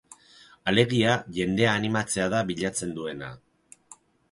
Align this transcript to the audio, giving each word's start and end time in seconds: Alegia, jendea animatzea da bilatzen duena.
Alegia, 0.71 1.17
jendea 1.35 1.75
animatzea 1.81 2.27
da 2.37 2.41
bilatzen 2.51 2.97
duena. 2.99 3.33